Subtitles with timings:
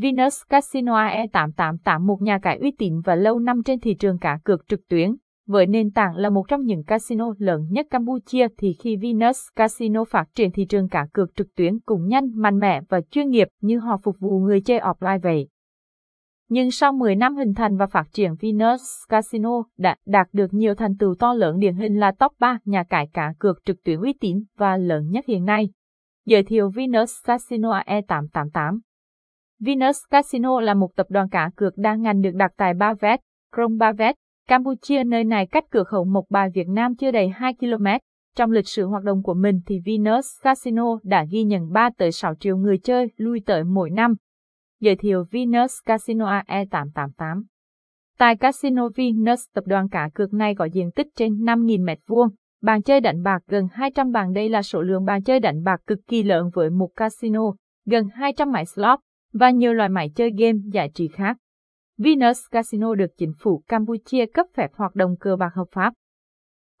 [0.00, 4.38] Venus Casino AE888 một nhà cái uy tín và lâu năm trên thị trường cá
[4.44, 5.16] cược trực tuyến.
[5.46, 10.04] Với nền tảng là một trong những casino lớn nhất Campuchia thì khi Venus Casino
[10.04, 13.48] phát triển thị trường cá cược trực tuyến cũng nhanh, mạnh mẽ và chuyên nghiệp
[13.60, 15.48] như họ phục vụ người chơi offline vậy.
[16.48, 20.74] Nhưng sau 10 năm hình thành và phát triển Venus Casino đã đạt được nhiều
[20.74, 24.00] thành tựu to lớn điển hình là top 3 nhà cái cá cược trực tuyến
[24.00, 25.70] uy tín và lớn nhất hiện nay.
[26.26, 28.78] Giới thiệu Venus Casino AE888
[29.60, 33.20] Venus Casino là một tập đoàn cá cược đa ngành được đặt tại Ba Vét,
[33.54, 34.14] Krông Ba Vét,
[34.48, 37.86] Campuchia nơi này cách cửa khẩu Mộc Bài Việt Nam chưa đầy 2 km.
[38.36, 42.12] Trong lịch sử hoạt động của mình thì Venus Casino đã ghi nhận 3 tới
[42.12, 44.14] 6 triệu người chơi lui tới mỗi năm.
[44.80, 47.42] Giới thiệu Venus Casino AE888
[48.18, 52.30] Tại Casino Venus, tập đoàn cá cược này có diện tích trên 5.000 m2,
[52.62, 55.80] bàn chơi đánh bạc gần 200 bàn đây là số lượng bàn chơi đánh bạc
[55.86, 57.42] cực kỳ lớn với một casino,
[57.86, 58.98] gần 200 máy slot
[59.32, 61.36] và nhiều loại máy chơi game giải trí khác.
[61.98, 65.94] Venus Casino được chính phủ Campuchia cấp phép hoạt động cờ bạc hợp pháp.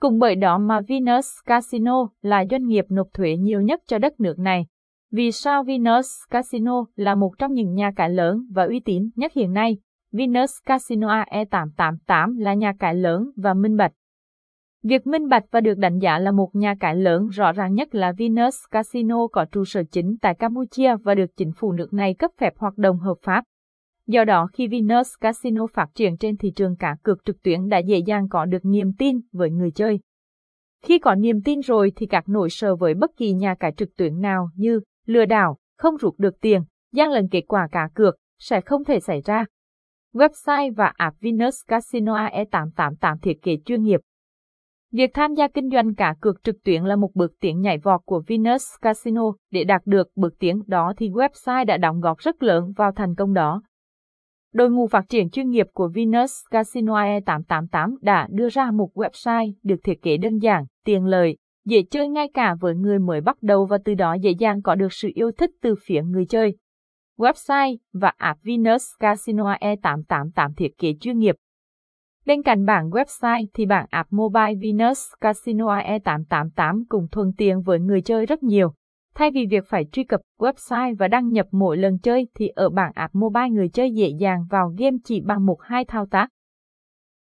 [0.00, 4.20] Cùng bởi đó mà Venus Casino là doanh nghiệp nộp thuế nhiều nhất cho đất
[4.20, 4.66] nước này.
[5.12, 9.32] Vì sao Venus Casino là một trong những nhà cái lớn và uy tín nhất
[9.32, 9.78] hiện nay?
[10.12, 13.92] Venus Casino AE888 là nhà cái lớn và minh bạch.
[14.88, 17.94] Việc minh bạch và được đánh giá là một nhà cái lớn rõ ràng nhất
[17.94, 22.14] là Venus Casino có trụ sở chính tại Campuchia và được chính phủ nước này
[22.14, 23.44] cấp phép hoạt động hợp pháp.
[24.06, 27.78] Do đó khi Venus Casino phát triển trên thị trường cá cược trực tuyến đã
[27.78, 30.00] dễ dàng có được niềm tin với người chơi.
[30.84, 33.96] Khi có niềm tin rồi thì các nỗi sợ với bất kỳ nhà cái trực
[33.96, 38.16] tuyến nào như lừa đảo, không rút được tiền, gian lận kết quả cá cược
[38.38, 39.44] sẽ không thể xảy ra.
[40.14, 44.00] Website và app Venus Casino AE888 thiết kế chuyên nghiệp
[44.92, 48.00] Việc tham gia kinh doanh cả cược trực tuyến là một bước tiến nhảy vọt
[48.04, 49.22] của Venus Casino.
[49.50, 53.14] Để đạt được bước tiến đó thì website đã đóng góp rất lớn vào thành
[53.14, 53.62] công đó.
[54.52, 59.52] Đội ngũ phát triển chuyên nghiệp của Venus Casino E888 đã đưa ra một website
[59.62, 63.36] được thiết kế đơn giản, tiện lợi, dễ chơi ngay cả với người mới bắt
[63.42, 66.56] đầu và từ đó dễ dàng có được sự yêu thích từ phía người chơi.
[67.18, 71.36] Website và app Venus Casino E888 thiết kế chuyên nghiệp
[72.28, 77.80] Bên cạnh bảng website thì bảng app mobile Venus Casino AE888 cũng thuận tiện với
[77.80, 78.72] người chơi rất nhiều.
[79.14, 82.68] Thay vì việc phải truy cập website và đăng nhập mỗi lần chơi thì ở
[82.70, 86.28] bảng app mobile người chơi dễ dàng vào game chỉ bằng một hai thao tác.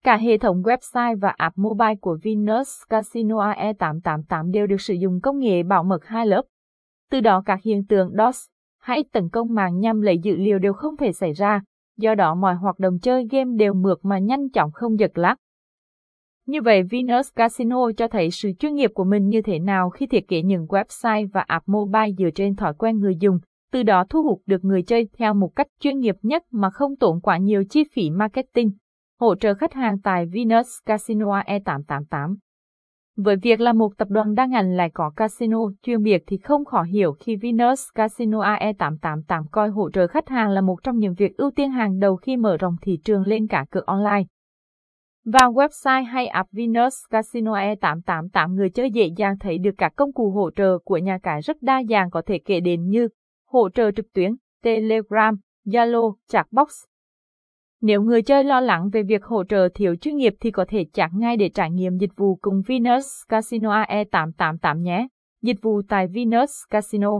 [0.04, 5.20] Cả hệ thống website và app mobile của Venus Casino AE888 đều được sử dụng
[5.20, 6.42] công nghệ bảo mật hai lớp.
[7.10, 8.46] Từ đó các hiện tượng DOS
[8.80, 11.60] hay tấn công mạng nhằm lấy dữ liệu đều không thể xảy ra,
[11.96, 15.38] do đó mọi hoạt động chơi game đều mượt mà nhanh chóng không giật lắc.
[16.46, 20.06] Như vậy Venus Casino cho thấy sự chuyên nghiệp của mình như thế nào khi
[20.06, 23.38] thiết kế những website và app mobile dựa trên thói quen người dùng,
[23.72, 26.96] từ đó thu hút được người chơi theo một cách chuyên nghiệp nhất mà không
[26.96, 28.70] tốn quá nhiều chi phí marketing.
[29.20, 32.36] Hỗ trợ khách hàng tại Venus Casino E888
[33.16, 36.64] với việc là một tập đoàn đa ngành lại có casino chuyên biệt thì không
[36.64, 41.14] khó hiểu khi Venus Casino AE888 coi hỗ trợ khách hàng là một trong những
[41.14, 44.24] việc ưu tiên hàng đầu khi mở rộng thị trường lên cả cược online.
[45.24, 50.12] Vào website hay app Venus Casino E888 người chơi dễ dàng thấy được các công
[50.12, 53.08] cụ hỗ trợ của nhà cái rất đa dạng có thể kể đến như
[53.48, 55.36] hỗ trợ trực tuyến, Telegram,
[55.66, 56.68] Zalo, Chatbox,
[57.82, 60.84] nếu người chơi lo lắng về việc hỗ trợ thiếu chuyên nghiệp thì có thể
[60.92, 65.08] chặn ngay để trải nghiệm dịch vụ cùng Venus Casino AE888 nhé.
[65.42, 67.10] Dịch vụ tại Venus Casino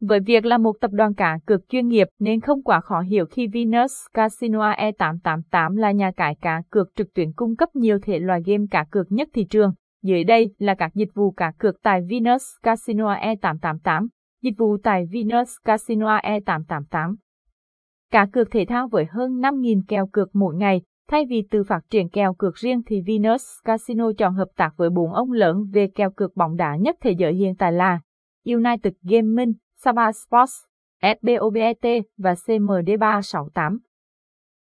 [0.00, 3.26] Với việc là một tập đoàn cá cược chuyên nghiệp nên không quá khó hiểu
[3.26, 8.18] khi Venus Casino AE888 là nhà cái cá cược trực tuyến cung cấp nhiều thể
[8.18, 9.72] loại game cá cược nhất thị trường.
[10.02, 14.06] Dưới đây là các dịch vụ cá cược tại Venus Casino E888.
[14.42, 17.14] Dịch vụ tại Venus Casino E888
[18.12, 21.80] Cá cược thể thao với hơn 5.000 kèo cược mỗi ngày, thay vì từ phát
[21.90, 25.88] triển kèo cược riêng thì Venus Casino chọn hợp tác với bốn ông lớn về
[25.94, 28.00] kèo cược bóng đá nhất thế giới hiện tại là
[28.46, 30.52] United Gaming, Saba Sports,
[31.02, 33.78] SBOBET và CMD368.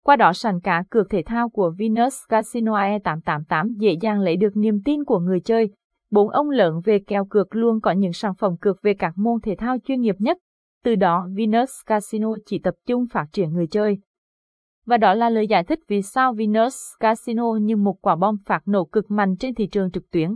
[0.05, 4.57] Qua đó sàn cá cược thể thao của Venus Casino E888 dễ dàng lấy được
[4.57, 5.71] niềm tin của người chơi.
[6.11, 9.41] Bốn ông lớn về kèo cược luôn có những sản phẩm cược về các môn
[9.41, 10.39] thể thao chuyên nghiệp nhất,
[10.85, 13.99] từ đó Venus Casino chỉ tập trung phát triển người chơi.
[14.87, 18.63] Và đó là lời giải thích vì sao Venus Casino như một quả bom phạt
[18.67, 20.35] nổ cực mạnh trên thị trường trực tuyến.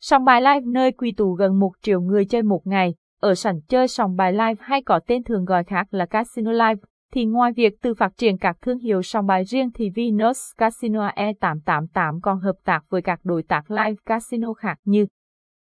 [0.00, 3.60] Sòng bài live nơi quy tụ gần một triệu người chơi một ngày, ở sảnh
[3.60, 6.80] chơi sòng bài live hay có tên thường gọi khác là Casino Live,
[7.12, 11.08] thì ngoài việc tự phát triển các thương hiệu sòng bài riêng thì Venus Casino
[11.08, 15.06] E888 còn hợp tác với các đối tác live casino khác như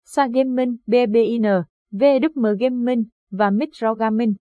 [0.05, 1.43] Sa Gaming, BBIN,
[1.91, 4.33] VWM Gaming, và Mitrogamin.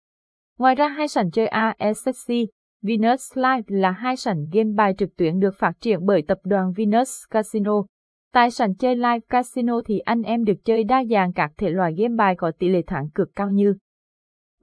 [0.57, 2.33] Ngoài ra hai sảnh chơi ASSC,
[2.81, 6.71] Venus Live là hai sảnh game bài trực tuyến được phát triển bởi tập đoàn
[6.75, 7.83] Venus Casino.
[8.33, 11.94] Tại sảnh chơi live casino thì anh em được chơi đa dạng các thể loại
[11.97, 13.74] game bài có tỷ lệ thắng cực cao như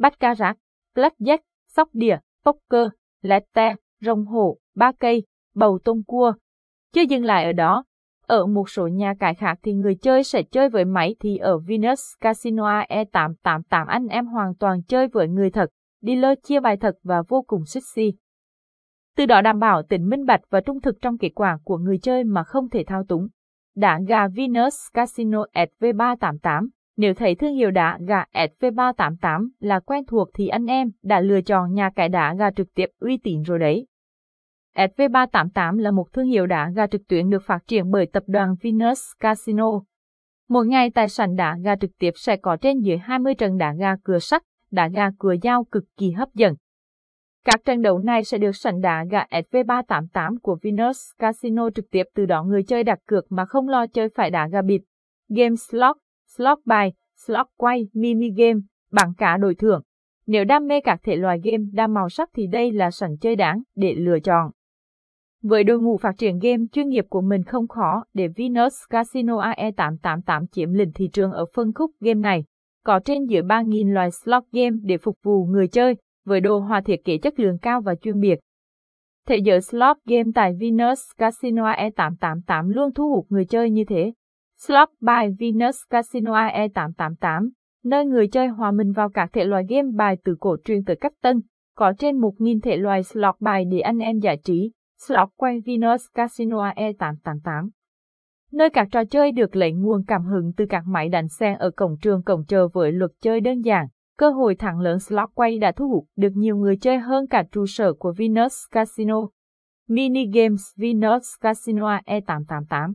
[0.01, 0.57] bắt ca rác,
[0.95, 1.39] blackjack,
[1.69, 2.89] sóc đĩa, poker,
[3.23, 5.25] lette, rồng hổ, ba cây,
[5.55, 6.33] bầu tôm cua.
[6.93, 7.85] Chưa dừng lại ở đó,
[8.31, 11.59] ở một số nhà cái khác thì người chơi sẽ chơi với máy thì ở
[11.59, 15.71] Venus Casino E888 anh em hoàn toàn chơi với người thật,
[16.03, 18.13] dealer chia bài thật và vô cùng sexy.
[19.17, 21.99] Từ đó đảm bảo tính minh bạch và trung thực trong kết quả của người
[21.99, 23.29] chơi mà không thể thao túng.
[23.77, 30.29] Đá gà Venus Casino SV388 Nếu thấy thương hiệu đá gà SV388 là quen thuộc
[30.35, 33.59] thì anh em đã lựa chọn nhà cái đá gà trực tiếp uy tín rồi
[33.59, 33.87] đấy.
[34.75, 38.55] SV388 là một thương hiệu đá gà trực tuyến được phát triển bởi tập đoàn
[38.63, 39.71] Venus Casino.
[40.49, 43.75] Mỗi ngày tài sản đá gà trực tiếp sẽ có trên dưới 20 trận đá
[43.79, 46.55] gà cửa sắt, đá gà cửa dao cực kỳ hấp dẫn.
[47.45, 52.03] Các trận đấu này sẽ được sảnh đá gà SV388 của Venus Casino trực tiếp
[52.15, 54.83] từ đó người chơi đặt cược mà không lo chơi phải đá gà bịp.
[55.29, 55.97] Game slot,
[56.37, 58.61] slot bài, slot quay, mini game,
[58.93, 59.83] bảng cá đổi thưởng.
[60.27, 63.37] Nếu đam mê các thể loại game đa màu sắc thì đây là sảnh chơi
[63.37, 64.51] đáng để lựa chọn.
[65.43, 69.37] Với đội ngũ phát triển game chuyên nghiệp của mình không khó để Venus Casino
[69.37, 72.45] AE888 chiếm lĩnh thị trường ở phân khúc game này.
[72.85, 75.97] Có trên dưới 3.000 loại slot game để phục vụ người chơi,
[76.27, 78.39] với đồ họa thiết kế chất lượng cao và chuyên biệt.
[79.27, 84.13] Thế giới slot game tại Venus Casino AE888 luôn thu hút người chơi như thế.
[84.59, 87.51] Slot by Venus Casino AE888,
[87.85, 90.97] nơi người chơi hòa mình vào các thể loại game bài từ cổ truyền tới
[90.97, 91.41] cách tân,
[91.77, 94.73] có trên 1.000 thể loại slot bài để anh em giải trí.
[95.07, 97.69] Slot quay Venus Casino E888
[98.53, 101.71] Nơi các trò chơi được lấy nguồn cảm hứng từ các máy đánh sen ở
[101.71, 103.87] cổng trường cổng chờ với luật chơi đơn giản,
[104.19, 107.45] cơ hội thắng lớn slot quay đã thu hút được nhiều người chơi hơn cả
[107.53, 109.29] trụ sở của Venus Casino.
[109.89, 112.93] Mini Games Venus Casino E888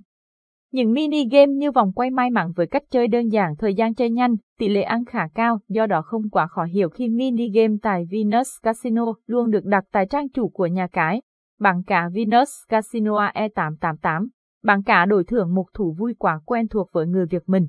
[0.71, 3.95] Những mini game như vòng quay may mắn với cách chơi đơn giản thời gian
[3.95, 7.49] chơi nhanh, tỷ lệ ăn khá cao, do đó không quá khó hiểu khi mini
[7.49, 11.21] game tại Venus Casino luôn được đặt tại trang chủ của nhà cái,
[11.59, 14.27] Bảng cá Venus Casino AE888
[14.63, 17.67] bảng cá đổi thưởng mục thủ vui quá quen thuộc với người Việt mình.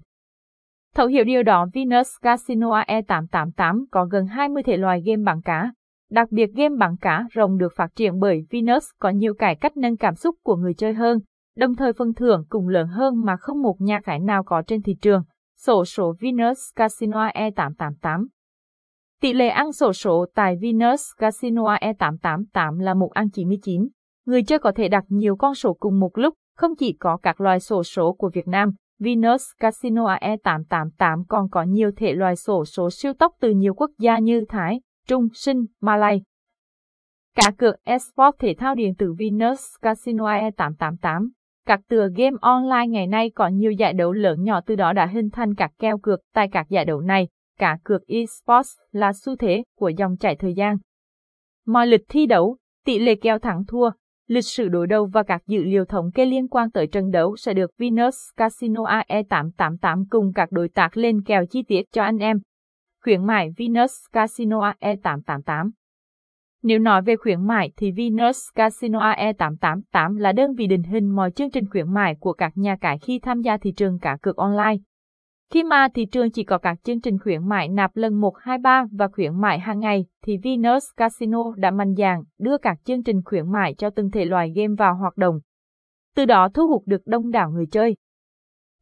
[0.95, 5.73] Thấu hiểu điều đó Venus Casino AE888 có gần 20 thể loại game bảng cá.
[6.11, 9.77] Đặc biệt game bảng cá rồng được phát triển bởi Venus có nhiều cải cách
[9.77, 11.19] nâng cảm xúc của người chơi hơn,
[11.57, 14.83] đồng thời phần thưởng cùng lớn hơn mà không một nhà cái nào có trên
[14.83, 15.23] thị trường.
[15.59, 18.27] Sổ số Venus Casino E888
[19.23, 23.89] Tỷ lệ ăn sổ số tại Venus Casino E888 là một ăn 99.
[24.27, 27.41] Người chơi có thể đặt nhiều con sổ cùng một lúc, không chỉ có các
[27.41, 32.65] loại sổ số của Việt Nam, Venus Casino E888 còn có nhiều thể loại sổ
[32.65, 36.23] số siêu tốc từ nhiều quốc gia như Thái, Trung, Sinh, Malay.
[37.35, 41.29] Cả cược eSport thể thao điện tử Venus Casino E888
[41.67, 45.07] Các tựa game online ngày nay có nhiều giải đấu lớn nhỏ từ đó đã
[45.07, 49.37] hình thành các kèo cược tại các giải đấu này cả cược esports là xu
[49.37, 50.77] thế của dòng chảy thời gian.
[51.67, 53.91] Mọi lịch thi đấu, tỷ lệ kèo thắng thua,
[54.27, 57.37] lịch sử đối đầu và các dữ liệu thống kê liên quan tới trận đấu
[57.37, 62.19] sẽ được Venus Casino AE888 cùng các đối tác lên kèo chi tiết cho anh
[62.19, 62.41] em.
[63.03, 65.71] Khuyến mại Venus Casino AE888
[66.63, 71.31] Nếu nói về khuyến mại thì Venus Casino AE888 là đơn vị định hình mọi
[71.31, 74.37] chương trình khuyến mại của các nhà cái khi tham gia thị trường cá cược
[74.37, 74.77] online.
[75.53, 79.09] Khi mà thị trường chỉ có các chương trình khuyến mại nạp lần 123 và
[79.09, 83.53] khuyến mại hàng ngày, thì Venus Casino đã mạnh dạn đưa các chương trình khuyến
[83.53, 85.39] mại cho từng thể loại game vào hoạt động.
[86.17, 87.97] Từ đó thu hút được đông đảo người chơi.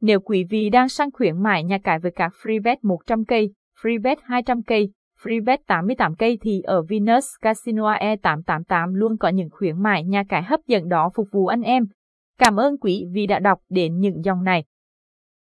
[0.00, 3.48] Nếu quý vị đang săn khuyến mại nhà cái với các free bet 100k,
[3.82, 4.88] free bet 200k,
[5.22, 10.42] free bet 88k thì ở Venus Casino E888 luôn có những khuyến mại nhà cái
[10.42, 11.84] hấp dẫn đó phục vụ anh em.
[12.38, 14.64] Cảm ơn quý vị đã đọc đến những dòng này.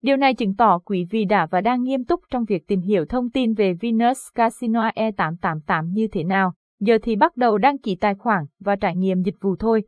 [0.07, 3.05] Điều này chứng tỏ quý vị đã và đang nghiêm túc trong việc tìm hiểu
[3.05, 6.53] thông tin về Venus Casino E888 như thế nào.
[6.79, 9.83] Giờ thì bắt đầu đăng ký tài khoản và trải nghiệm dịch vụ thôi.